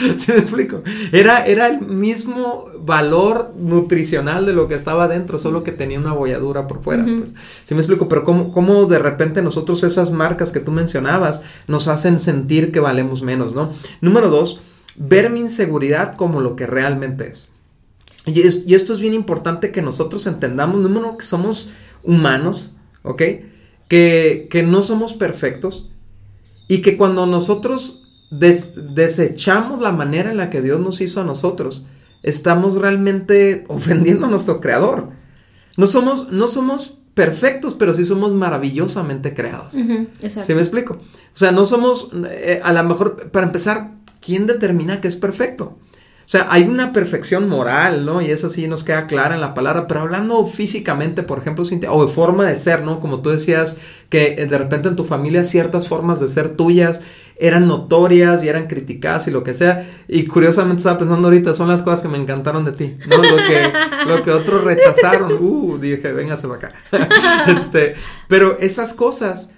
[0.16, 0.82] ¿Sí me explico?
[1.12, 6.12] Era, era el mismo valor nutricional de lo que estaba adentro, solo que tenía una
[6.12, 7.04] bolladura por fuera.
[7.04, 7.34] pues.
[7.62, 8.08] ¿Sí me explico?
[8.08, 12.80] Pero cómo, cómo de repente nosotros esas marcas que tú mencionabas nos hacen sentir que
[12.80, 13.72] valemos menos, ¿no?
[14.00, 14.62] Número dos,
[14.96, 17.48] ver mi inseguridad como lo que realmente es.
[18.26, 23.22] Y, y esto es bien importante que nosotros entendamos, número uno, que somos humanos, ¿ok?
[23.88, 25.90] Que, que no somos perfectos,
[26.70, 27.99] y que cuando nosotros
[28.30, 31.86] desechamos la manera en la que Dios nos hizo a nosotros,
[32.22, 35.08] estamos realmente ofendiendo a nuestro creador.
[35.76, 39.74] No somos, no somos perfectos, pero sí somos maravillosamente creados.
[40.22, 40.46] exacto.
[40.46, 40.94] ¿Sí me explico?
[40.94, 45.76] O sea, no somos, eh, a lo mejor, para empezar, ¿quién determina que es perfecto?
[46.30, 48.22] O sea, hay una perfección moral, ¿no?
[48.22, 52.06] Y eso sí nos queda clara en la palabra, pero hablando físicamente, por ejemplo, o
[52.06, 53.00] de forma de ser, ¿no?
[53.00, 57.00] Como tú decías, que de repente en tu familia ciertas formas de ser tuyas
[57.40, 59.86] eran notorias y eran criticadas y lo que sea.
[60.06, 63.16] Y curiosamente estaba pensando ahorita, son las cosas que me encantaron de ti, ¿no?
[63.16, 63.72] Lo que,
[64.06, 67.46] lo que otros rechazaron, uh, dije, véngase para acá.
[67.50, 67.94] este,
[68.28, 69.52] pero esas cosas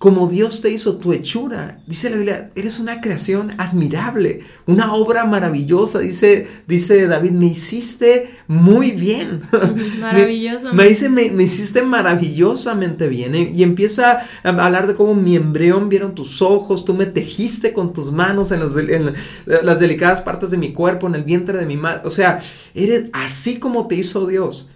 [0.00, 1.82] como Dios te hizo tu hechura.
[1.86, 5.98] Dice la Biblia, eres una creación admirable, una obra maravillosa.
[5.98, 9.42] Dice, dice David, me hiciste muy bien.
[10.00, 10.72] Maravilloso.
[10.72, 13.34] me, dice, me, hiciste maravillosamente bien.
[13.54, 17.92] Y empieza a hablar de cómo mi embrión vieron tus ojos, tú me tejiste con
[17.92, 21.76] tus manos en, en las delicadas partes de mi cuerpo, en el vientre de mi
[21.76, 22.00] madre.
[22.04, 22.40] O sea,
[22.74, 24.70] eres así como te hizo Dios.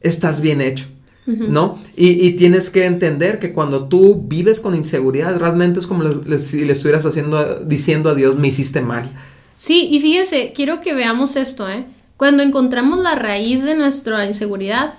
[0.00, 0.86] Estás bien hecho.
[1.26, 1.78] ¿No?
[1.96, 6.02] Y, tienes que entender que cuando tú vives con inseguridad, realmente es como
[6.38, 9.10] si le estuvieras haciendo, diciendo a Dios, me hiciste mal.
[9.54, 11.84] Sí, y fíjese, quiero que veamos esto, ¿eh?
[12.16, 14.94] Cuando encontramos la raíz de nuestra inseguridad,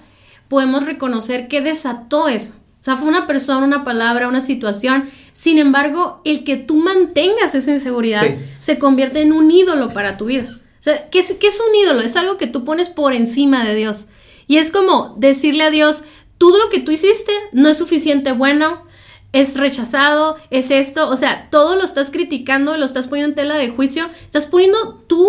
[0.47, 2.53] podemos reconocer que desató eso.
[2.79, 5.07] O sea, fue una persona, una palabra, una situación.
[5.33, 8.23] Sin embargo, el que tú mantengas esa inseguridad
[8.59, 10.47] se convierte en un ídolo para tu vida.
[10.49, 12.01] O sea, ¿qué es, ¿qué es un ídolo?
[12.01, 14.07] Es algo que tú pones por encima de Dios.
[14.51, 16.03] Y es como decirle a Dios,
[16.37, 18.83] todo lo que tú hiciste no es suficiente bueno,
[19.31, 23.55] es rechazado, es esto, o sea, todo lo estás criticando, lo estás poniendo en tela
[23.55, 25.25] de juicio, estás poniendo tú,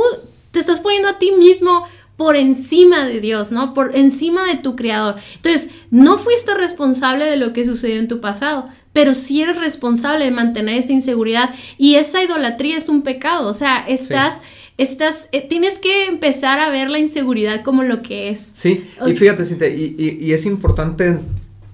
[0.50, 3.74] te estás poniendo a ti mismo por encima de Dios, ¿no?
[3.74, 5.14] Por encima de tu creador.
[5.36, 10.24] Entonces, no fuiste responsable de lo que sucedió en tu pasado, pero sí eres responsable
[10.24, 14.40] de mantener esa inseguridad y esa idolatría es un pecado, o sea, estás
[14.78, 18.40] estás, eh, tienes que empezar a ver la inseguridad como lo que es.
[18.40, 21.18] Sí, y fíjate, Cintia, y, y, es importante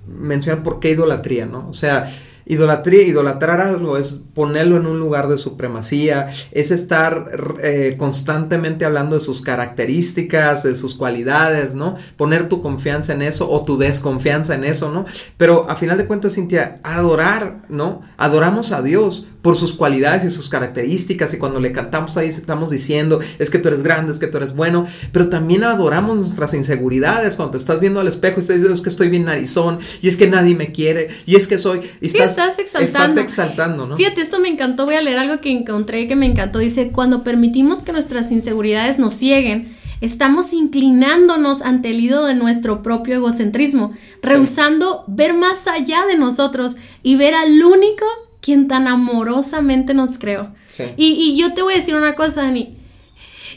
[0.07, 1.69] mencionar por qué idolatría, ¿no?
[1.69, 2.11] O sea,
[2.51, 7.31] Idolatría, idolatrar algo es ponerlo en un lugar de supremacía, es estar
[7.63, 11.97] eh, constantemente hablando de sus características, de sus cualidades, ¿no?
[12.17, 15.05] Poner tu confianza en eso o tu desconfianza en eso, ¿no?
[15.37, 18.01] Pero a final de cuentas, Cintia, adorar, ¿no?
[18.17, 22.70] Adoramos a Dios por sus cualidades y sus características y cuando le cantamos ahí estamos
[22.70, 26.55] diciendo es que tú eres grande, es que tú eres bueno, pero también adoramos nuestras
[26.55, 29.79] inseguridades cuando te estás viendo al espejo y estás diciendo es que estoy bien narizón
[30.03, 31.81] y es que nadie me quiere y es que soy...
[32.01, 33.07] Y estás, estás exaltando.
[33.07, 33.96] Estás exaltando, ¿no?
[33.96, 37.22] Fíjate, esto me encantó, voy a leer algo que encontré que me encantó, dice, cuando
[37.22, 43.92] permitimos que nuestras inseguridades nos cieguen, estamos inclinándonos ante el ídolo de nuestro propio egocentrismo,
[44.22, 48.05] rehusando ver más allá de nosotros y ver al único
[48.40, 50.53] quien tan amorosamente nos creó.
[50.96, 52.77] Y, yo te voy a decir una cosa, Dani.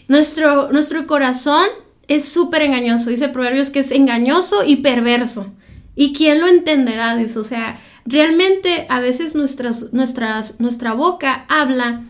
[0.08, 1.66] Nuestro, nuestro corazón
[2.08, 3.10] es súper engañoso.
[3.10, 5.52] Dice Proverbios que es engañoso y perverso.
[5.96, 7.16] ¿Y quién lo entenderá?
[7.16, 12.04] Dice, o sea, realmente a veces nuestras, nuestras, nuestra boca habla,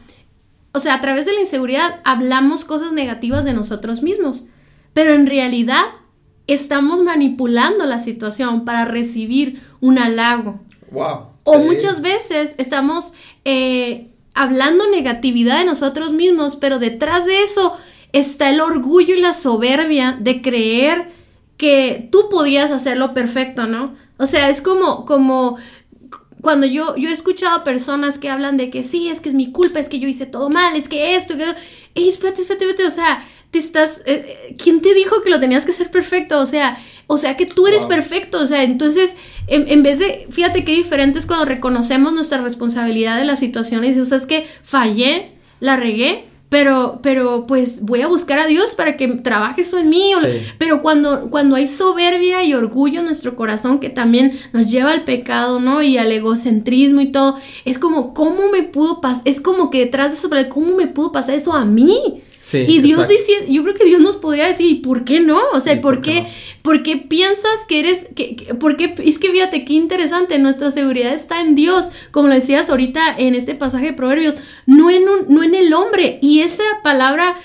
[0.74, 4.46] o sea, a través de la inseguridad hablamos cosas negativas de nosotros mismos,
[4.94, 5.84] pero en realidad
[6.48, 10.62] estamos manipulando la situación para recibir un halago.
[10.92, 11.31] Wow.
[11.44, 13.14] O muchas veces estamos
[13.46, 17.76] eh, hablando negatividad de nosotros mismos, pero detrás de eso
[18.14, 21.10] está el orgullo y la soberbia de creer
[21.58, 23.96] que tú podías hacerlo perfecto, ¿no?
[24.18, 25.58] O sea, es como, como
[26.42, 29.52] cuando yo, yo he escuchado personas que hablan de que sí, es que es mi
[29.52, 31.46] culpa, es que yo hice todo mal, es que esto, que...
[31.94, 35.40] Ey, espérate, espérate, espérate, o sea, te estás, eh, eh, ¿quién te dijo que lo
[35.40, 36.40] tenías que hacer perfecto?
[36.40, 40.64] O sea, o sea que tú eres perfecto, o sea, entonces, en, vez de, fíjate
[40.64, 45.34] qué diferente es cuando reconocemos nuestra responsabilidad de la situación y dices, ¿sabes que Fallé,
[45.60, 49.90] la regué, pero, pero pues voy a buscar a Dios para que trabaje eso en
[49.90, 50.12] mí.
[50.58, 55.06] Pero cuando, cuando hay soberbia y orgullo en nuestro corazón que también nos lleva al
[55.06, 55.82] pecado, ¿no?
[55.82, 59.24] Y al egocentrismo y todo, es como, ¿cómo me pudo pasar?
[59.26, 62.22] Es como que detrás de eso, ¿cómo me pudo pasar eso a mí?
[62.54, 65.40] Y Dios dice, yo creo que Dios nos podría decir, ¿por qué no?
[65.54, 66.26] O sea, ¿por, qué,
[66.64, 71.14] ¿por qué piensas que eres, que, por qué, es que fíjate qué interesante, nuestra seguridad
[71.14, 75.26] está en Dios, como lo decías ahorita en este pasaje de Proverbios, no en, un,
[75.30, 76.18] no en el hombre.
[76.22, 77.36] Y esa palabra,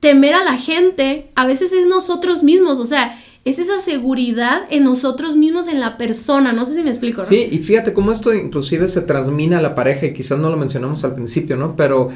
[0.00, 4.84] temer a la gente, a veces es nosotros mismos, o sea, es esa seguridad en
[4.84, 7.20] nosotros mismos, en la persona, no sé si me explico.
[7.20, 7.26] ¿no?
[7.26, 10.56] Sí, y fíjate cómo esto inclusive se transmina a la pareja y quizás no lo
[10.56, 11.76] mencionamos al principio, ¿no?
[11.76, 12.10] Pero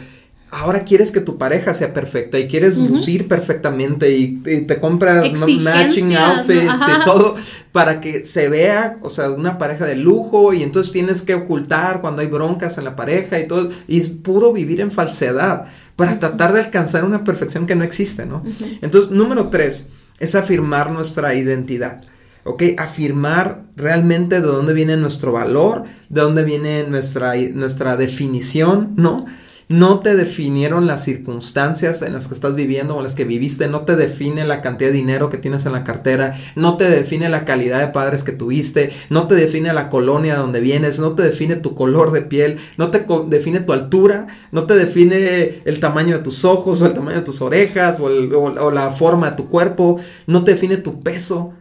[0.50, 5.30] ahora quieres que tu pareja sea perfecta y quieres lucir perfectamente y, te compras
[5.61, 7.34] matching outfits y todo
[7.72, 12.00] para que se vea, o sea, una pareja de lujo y entonces tienes que ocultar
[12.00, 15.66] cuando hay broncas en la pareja y todo y es puro vivir en falsedad.
[15.96, 18.44] para tratar de alcanzar una perfección que no existe, ¿no?
[18.82, 19.88] Entonces, número tres
[20.20, 22.00] es afirmar nuestra identidad.
[22.44, 22.62] ¿ok?
[22.78, 29.26] Afirmar realmente de dónde viene nuestro valor, de dónde viene nuestra, nuestra definición, ¿no?
[29.68, 33.68] No te definieron las circunstancias en las que estás viviendo o en las que viviste,
[33.68, 37.28] no te define la cantidad de dinero que tienes en la cartera, no te define
[37.28, 41.22] la calidad de padres que tuviste, no te define la colonia donde vienes, no te
[41.22, 46.16] define tu color de piel, no te define tu altura, no te define el tamaño
[46.16, 50.00] de tus ojos o el tamaño de tus orejas o la forma de tu cuerpo,
[50.26, 51.52] no te define tu peso,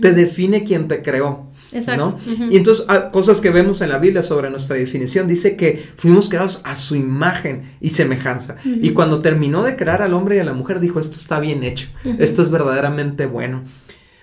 [0.00, 1.49] te define quien te creó.
[1.72, 2.18] Exacto.
[2.50, 6.28] Y entonces, ah, cosas que vemos en la Biblia sobre nuestra definición, dice que fuimos
[6.28, 8.56] creados a su imagen y semejanza.
[8.64, 11.62] Y cuando terminó de crear al hombre y a la mujer, dijo, esto está bien
[11.62, 13.62] hecho, esto es verdaderamente bueno.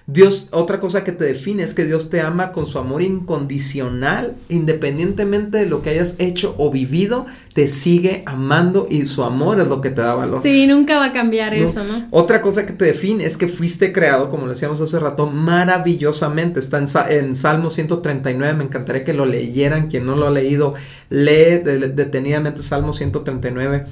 [0.09, 4.35] Dios, otra cosa que te define es que Dios te ama con su amor incondicional,
[4.47, 9.67] independientemente de lo que hayas hecho o vivido, te sigue amando y su amor es
[9.67, 10.41] lo que te da valor.
[10.41, 12.07] Sí, nunca va a cambiar eso, ¿no?
[12.11, 16.61] Otra cosa que te define es que fuiste creado, como lo decíamos hace rato, maravillosamente.
[16.61, 20.73] Está en, en Salmo 139, me encantaría que lo leyeran, quien no lo ha leído,
[21.09, 23.85] lee detenidamente Salmo 139.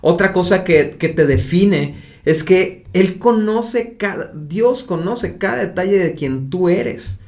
[0.00, 5.98] Otra cosa que, que te define es que Él conoce cada, Dios conoce cada detalle
[5.98, 7.20] de quien tú eres.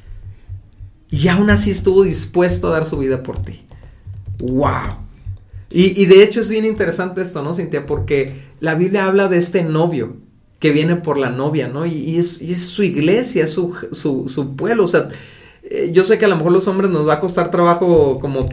[1.09, 3.65] Y aún así estuvo dispuesto a dar su vida por ti.
[4.39, 5.05] ¡Wow!
[5.71, 7.85] Y, de hecho es bien interesante esto, ¿no, Cintia?
[7.85, 10.15] Porque la Biblia habla de este novio
[10.59, 11.85] que viene por la novia, ¿no?
[11.85, 14.85] Y, es, su iglesia, su, su, su pueblo.
[14.85, 15.09] O sea,
[15.67, 18.47] eh, yo sé que a lo mejor los hombres nos va a costar trabajo como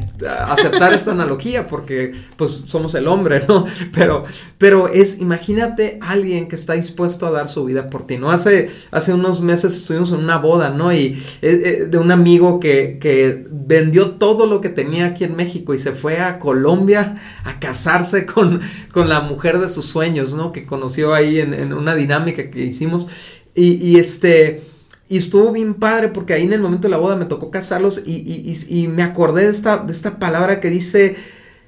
[0.49, 3.67] aceptar esta analogía porque pues somos el hombre, ¿no?
[3.93, 4.25] Pero,
[4.57, 8.31] pero es, imagínate alguien que está dispuesto a dar su vida por ti, ¿no?
[8.31, 10.91] Hace, hace unos meses estuvimos en una boda, ¿no?
[10.91, 15.37] Y eh, eh, de un amigo que, que vendió todo lo que tenía aquí en
[15.37, 20.33] México y se fue a Colombia a casarse con, con la mujer de sus sueños,
[20.33, 20.51] ¿no?
[20.51, 23.07] Que conoció ahí en, en una dinámica que hicimos.
[23.55, 24.72] Y, y este
[25.13, 28.03] y estuvo bien padre porque ahí en el momento de la boda me tocó casarlos
[28.07, 31.17] y, me acordé de esta, de esta palabra que dice,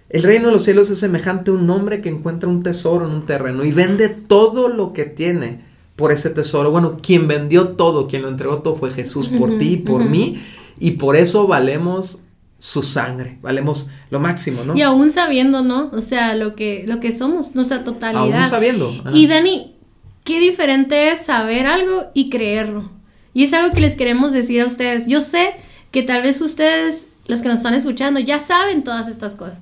[0.09, 3.13] el reino de los cielos es semejante a un hombre que encuentra un tesoro en
[3.13, 5.61] un terreno y vende todo lo que tiene
[5.95, 6.71] por ese tesoro.
[6.71, 10.43] Bueno, quien vendió todo, quien lo entregó todo fue Jesús por ti y por mí
[10.81, 12.23] y por eso valemos
[12.59, 14.75] su sangre, valemos lo máximo, ¿no?
[14.75, 15.91] Y aún sabiendo, ¿no?
[15.93, 18.39] O sea, lo que, lo que somos, nuestra totalidad.
[18.39, 18.91] Aún sabiendo.
[19.13, 19.77] Y Dani,
[20.25, 22.94] qué diferente es saber algo y creerlo.
[23.35, 25.07] Y es algo que les queremos decir a ustedes.
[25.09, 25.53] Yo sé
[25.91, 29.61] que tal vez ustedes, los que nos están escuchando, ya saben todas estas cosas.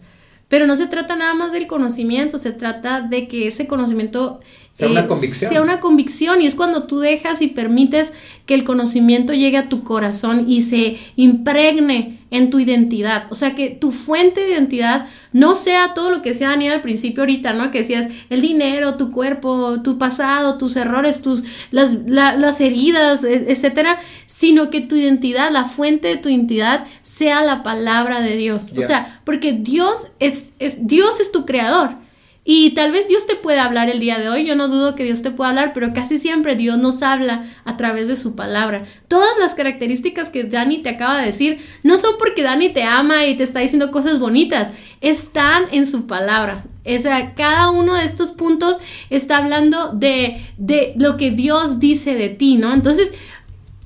[0.49, 4.39] Pero no se trata nada más del conocimiento, se trata de que ese conocimiento
[4.71, 5.51] sea una eh, convicción.
[5.51, 8.13] Sea una convicción y es cuando tú dejas y permites
[8.45, 13.27] que el conocimiento llegue a tu corazón y se impregne en tu identidad.
[13.31, 16.81] O sea, que tu fuente de identidad no sea todo lo que sea Daniel al
[16.81, 17.71] principio ahorita, ¿no?
[17.71, 23.53] Que decías el dinero, tu cuerpo, tu pasado, tus errores, tus, las, las heridas, e,
[23.53, 28.73] etcétera, sino que tu identidad, la fuente de tu identidad sea la palabra de Dios.
[28.77, 32.02] O sea, porque Dios es, es, Dios es tu creador.
[32.45, 35.05] Y tal vez Dios te pueda hablar el día de hoy, yo no dudo que
[35.05, 38.85] Dios te pueda hablar, pero casi siempre Dios nos habla a través de su palabra.
[39.07, 43.27] Todas las características que Dani te acaba de decir no son porque Dani te ama
[43.27, 46.65] y te está diciendo cosas bonitas, están en su palabra.
[46.85, 52.17] O sea, cada uno de estos puntos está hablando de, de lo que Dios dice
[52.17, 52.75] de ti, ¿no?
[52.75, 53.15] Entonces,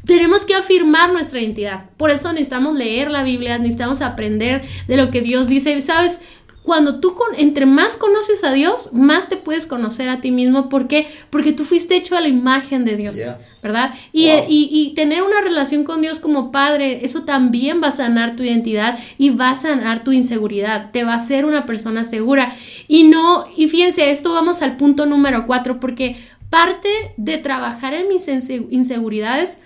[0.07, 1.91] tenemos que afirmar nuestra identidad.
[1.99, 5.79] Por eso necesitamos leer la Biblia, necesitamos aprender de lo que Dios dice.
[5.83, 6.21] ¿Sabes?
[6.67, 10.69] Cuando tú con, entre más conoces a Dios, más te puedes conocer a ti mismo.
[10.69, 11.07] ¿Por qué?
[11.31, 13.19] Porque tú fuiste hecho a la imagen de Dios,
[13.63, 13.95] ¿verdad?
[14.13, 18.43] Y, y, tener una relación con Dios como padre, eso también va a sanar tu
[18.43, 20.91] identidad y va a sanar tu inseguridad.
[20.91, 22.53] Te va a hacer una persona segura.
[22.89, 26.17] Y no, y fíjense, esto vamos al punto número cuatro, porque
[26.51, 29.61] parte de trabajar en mis inseguridades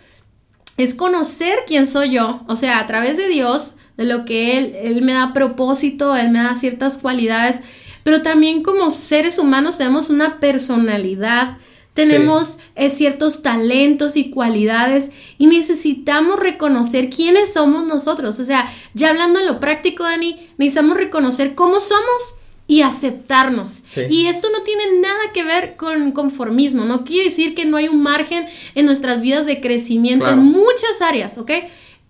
[0.82, 4.74] es conocer quién soy yo, o sea, a través de Dios de lo que Él,
[4.82, 7.60] Él me da propósito, Él me da ciertas cualidades,
[8.02, 11.58] pero también como seres humanos tenemos una personalidad,
[11.92, 18.38] tenemos eh, ciertos talentos y cualidades y necesitamos reconocer quiénes somos nosotros.
[18.40, 22.36] O sea, ya hablando en lo práctico, Dani, necesitamos reconocer cómo somos
[22.70, 23.82] y aceptarnos.
[24.08, 27.88] Y esto no tiene nada que ver con conformismo, no quiere decir que no hay
[27.88, 31.50] un margen en nuestras vidas de crecimiento en muchas áreas, ¿ok?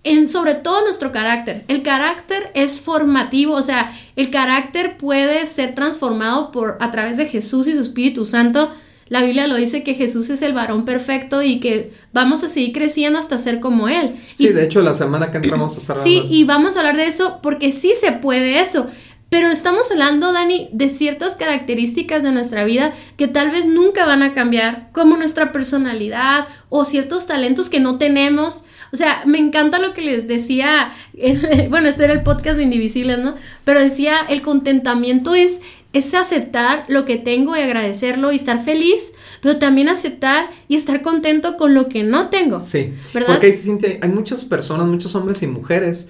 [0.04, 1.64] en sobre todo nuestro carácter.
[1.68, 7.24] El carácter es formativo, o sea, el carácter puede ser transformado por a través de
[7.24, 8.70] Jesús y su Espíritu Santo.
[9.08, 12.72] La Biblia lo dice que Jesús es el varón perfecto y que vamos a seguir
[12.72, 14.14] creciendo hasta ser como él.
[14.34, 17.40] Sí, de hecho la semana que entramos a Sí, y vamos a hablar de eso
[17.42, 18.86] porque sí se puede eso.
[19.31, 24.24] Pero estamos hablando, Dani, de ciertas características de nuestra vida que tal vez nunca van
[24.24, 28.64] a cambiar, como nuestra personalidad o ciertos talentos que no tenemos.
[28.93, 30.91] O sea, me encanta lo que les decía,
[31.70, 33.35] bueno, este era el podcast de Indivisibles, ¿no?
[33.64, 35.62] Pero decía, el contentamiento es,
[35.93, 39.12] es aceptar lo que tengo y agradecerlo y estar feliz,
[39.43, 42.64] pero también aceptar y estar contento con lo que no tengo.
[42.64, 43.35] Sí, ¿verdad?
[43.35, 46.09] Porque hay, hay muchas personas, muchos hombres y mujeres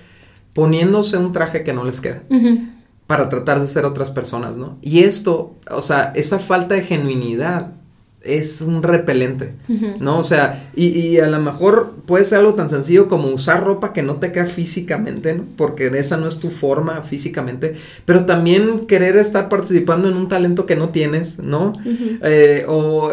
[0.55, 2.23] poniéndose un traje que no les queda
[3.11, 4.79] para tratar de ser otras personas, ¿no?
[4.83, 7.73] Y esto, o sea, esa falta de genuinidad
[8.23, 9.53] es un repelente,
[9.99, 10.21] ¿no?
[10.21, 14.03] O sea, y, a lo mejor puede ser algo tan sencillo como usar ropa que
[14.03, 15.45] no te queda físicamente, ¿no?
[15.57, 20.65] Porque esa no es tu forma físicamente, pero también querer estar participando en un talento
[20.65, 21.73] que no tienes, ¿no?
[22.23, 23.11] Eh, o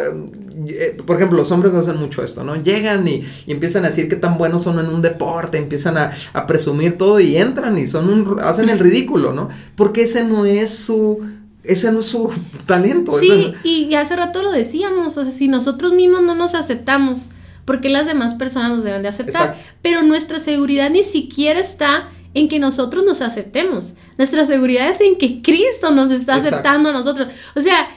[0.68, 2.56] eh, por ejemplo, los hombres hacen mucho esto, ¿no?
[2.56, 6.12] Llegan y, empiezan a decir que tan buenos son en un deporte, empiezan a,
[6.48, 9.50] presumir todo y entran y son un, hacen el ridículo, ¿no?
[9.76, 11.20] Porque ese no es su,
[11.64, 12.32] ese no es su
[12.66, 13.12] talento.
[13.12, 17.30] Sí, y, hace rato lo decíamos, o sea, si nosotros mismos no nos aceptamos,
[17.66, 19.58] porque las demás personas nos deben de aceptar?
[19.82, 23.96] Pero nuestra seguridad ni siquiera está en que nosotros nos aceptemos.
[24.18, 27.28] Nuestra seguridad es en que Cristo nos está aceptando a nosotros.
[27.56, 27.90] O sea,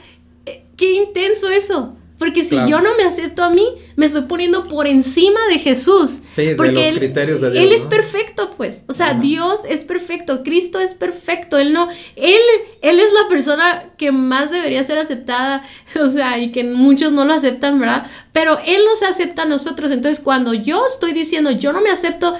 [0.45, 1.95] eh, qué intenso eso.
[2.21, 6.19] Porque si yo no me acepto a mí, me estoy poniendo por encima de Jesús.
[6.23, 7.65] Sí, porque de los criterios de Dios.
[7.65, 8.85] Él es perfecto, pues.
[8.89, 11.57] O sea, Dios es perfecto, Cristo es perfecto.
[11.57, 12.39] Él no, él,
[12.83, 15.63] él es la persona que más debería ser aceptada.
[15.99, 18.05] O sea, y que muchos no lo aceptan, ¿verdad?
[18.31, 19.91] Pero Él nos acepta a nosotros.
[19.91, 22.33] Entonces, cuando yo estoy diciendo yo no me acepto,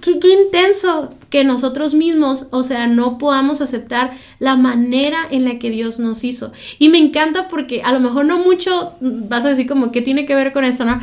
[0.00, 5.70] Qué, intenso que nosotros mismos, o sea, no podamos aceptar la manera en la que
[5.70, 6.52] Dios nos hizo.
[6.78, 10.26] Y me encanta porque a lo mejor no mucho vas a decir como que tiene
[10.26, 11.00] que ver con eso, ¿no?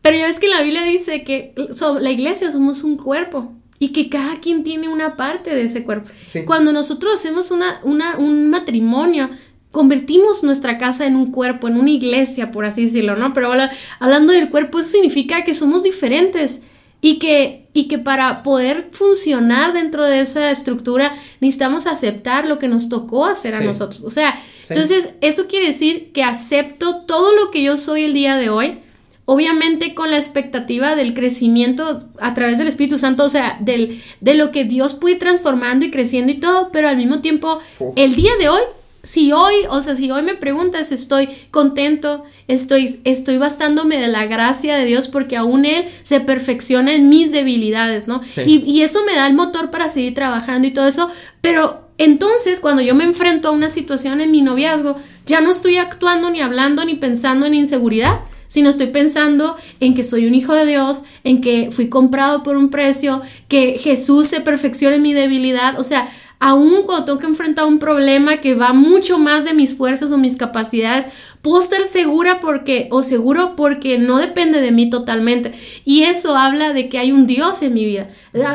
[0.00, 1.54] Pero ya ves que la Biblia dice que
[2.00, 6.10] la iglesia somos un cuerpo y que cada quien tiene una parte de ese cuerpo.
[6.46, 9.28] Cuando nosotros hacemos una, una, un matrimonio,
[9.70, 13.32] convertimos nuestra casa en un cuerpo, en una iglesia, por así decirlo, ¿no?
[13.32, 13.52] Pero
[13.98, 16.62] hablando del cuerpo, eso significa que somos diferentes
[17.04, 22.68] y que, y que para poder funcionar dentro de esa estructura necesitamos aceptar lo que
[22.68, 24.04] nos tocó hacer a nosotros.
[24.04, 28.36] O sea, entonces eso quiere decir que acepto todo lo que yo soy el día
[28.36, 28.78] de hoy,
[29.24, 34.34] obviamente con la expectativa del crecimiento a través del Espíritu Santo, o sea, del, de
[34.34, 37.60] lo que Dios puede ir transformando y creciendo y todo, pero al mismo tiempo,
[37.96, 38.62] el día de hoy
[39.02, 44.26] si hoy, o sea, si hoy me preguntas, estoy contento, estoy, estoy bastándome de la
[44.26, 48.20] gracia de Dios porque aún Él se perfecciona en mis debilidades, ¿no?
[48.46, 52.60] Y, y, eso me da el motor para seguir trabajando y todo eso, pero entonces
[52.60, 54.96] cuando yo me enfrento a una situación en mi noviazgo,
[55.26, 60.04] ya no estoy actuando ni hablando ni pensando en inseguridad, sino estoy pensando en que
[60.04, 64.42] soy un hijo de Dios, en que fui comprado por un precio, que Jesús se
[64.42, 66.08] perfecciona en mi debilidad, o sea,
[66.42, 70.18] aún cuando tengo que enfrentar un problema que va mucho más de mis fuerzas o
[70.18, 71.08] mis capacidades,
[71.42, 75.52] puedo estar segura porque, o seguro porque no depende de mí totalmente.
[75.84, 78.08] Y eso habla de que hay un Dios en mi vida,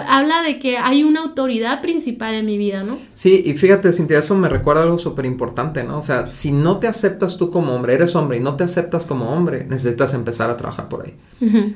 [0.07, 2.97] habla de que hay una autoridad principal en mi vida, ¿no?
[3.13, 5.97] Sí, y fíjate, Cintia, eso me recuerda algo súper importante, ¿no?
[5.97, 9.05] O sea, si no te aceptas tú como hombre, eres hombre y no te aceptas
[9.05, 11.13] como hombre, necesitas empezar a trabajar por ahí.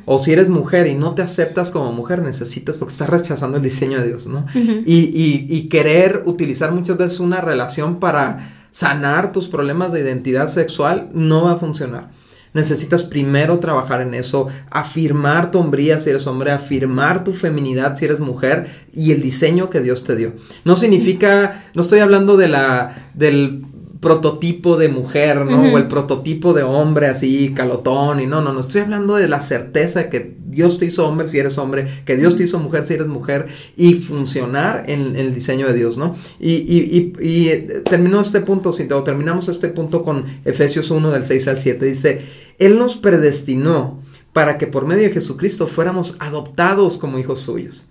[0.06, 3.64] O si eres mujer y no te aceptas como mujer, necesitas, porque estás rechazando el
[3.64, 4.46] diseño de Dios, ¿no?
[4.56, 10.48] y, y, y querer utilizar muchas veces una relación para sanar tus problemas de identidad
[10.48, 12.10] sexual no va a funcionar.
[12.54, 18.06] Necesitas primero trabajar en eso, afirmar tu hombría si eres hombre, afirmar tu feminidad si
[18.06, 20.34] eres mujer y el diseño que Dios te dio.
[20.66, 23.64] No significa, no estoy hablando de la, del
[24.02, 25.62] prototipo de mujer, ¿no?
[25.62, 29.42] O el prototipo de hombre así, calotón, y no, no, no, estoy hablando de la
[29.42, 32.96] certeza que Dios te hizo hombre si eres hombre, que Dios te hizo mujer si
[32.96, 33.46] eres mujer,
[33.78, 36.16] y funcionar en, el diseño de Dios, ¿no?
[36.40, 41.12] Y, y, y, y eh, terminó este punto, o terminamos este punto con Efesios 1
[41.12, 42.22] del 6 al 7, dice,
[42.58, 44.02] Él nos predestinó
[44.34, 47.86] para que por medio de Jesucristo fuéramos adoptados como hijos suyos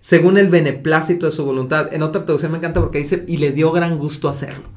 [0.00, 1.94] según el beneplácito de su voluntad.
[1.94, 4.68] En otra traducción me encanta porque dice, y le dio gran gusto hacerlo.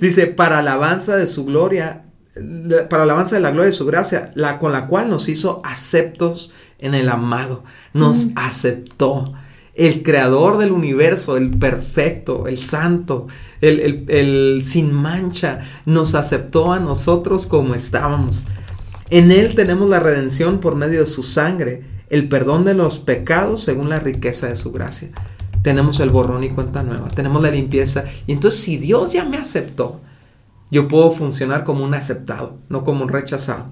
[0.00, 2.04] Dice, para alabanza de su gloria,
[2.90, 6.52] para alabanza de la gloria de su gracia, la con la cual nos hizo aceptos
[6.78, 9.32] en el amado, nos aceptó.
[9.74, 13.26] El creador del universo, el perfecto, el santo,
[13.60, 18.46] el, el sin mancha, nos aceptó a nosotros como estábamos.
[19.10, 23.60] En Él tenemos la redención por medio de su sangre, el perdón de los pecados
[23.60, 25.10] según la riqueza de su gracia
[25.66, 28.04] tenemos el borrón y cuenta nueva, tenemos la limpieza.
[28.28, 30.00] Y entonces si Dios ya me aceptó,
[30.70, 33.66] yo puedo funcionar como un aceptado, no como un rechazado.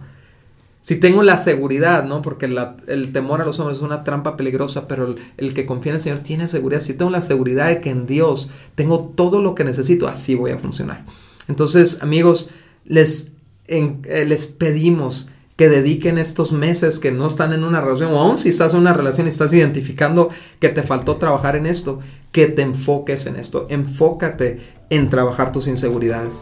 [0.81, 2.21] si tengo la seguridad, ¿no?
[2.21, 2.47] Porque
[2.89, 6.03] el temor a los hombres es una trampa peligrosa, pero el, que confía en el
[6.03, 6.81] Señor tiene seguridad.
[6.81, 10.51] Si tengo la seguridad de que en Dios tengo todo lo que necesito, así voy
[10.51, 11.05] a funcionar.
[11.47, 12.51] Entonces, amigos,
[12.85, 13.31] les,
[13.69, 18.39] eh, les pedimos que dediquen estos meses que no están en una relación, o aún
[18.39, 20.29] si estás en una relación y estás identificando
[20.61, 22.01] que te faltó trabajar en esto,
[22.33, 23.67] que te enfoques en esto.
[23.71, 26.41] Enfócate en trabajar tus inseguridades.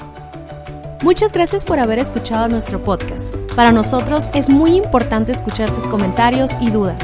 [1.03, 3.35] Muchas gracias por haber escuchado nuestro podcast.
[3.57, 7.03] Para nosotros es muy importante escuchar tus comentarios y dudas.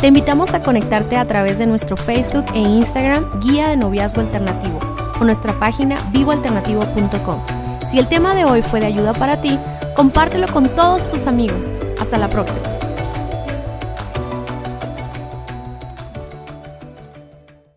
[0.00, 4.78] Te invitamos a conectarte a través de nuestro Facebook e Instagram Guía de Noviazgo Alternativo
[5.20, 7.40] o nuestra página vivoalternativo.com.
[7.86, 9.58] Si el tema de hoy fue de ayuda para ti,
[9.94, 11.78] compártelo con todos tus amigos.
[12.00, 12.89] Hasta la próxima.